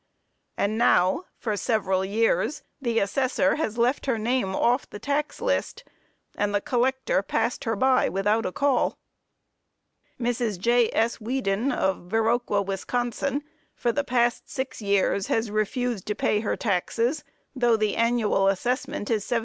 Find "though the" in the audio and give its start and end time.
17.55-17.95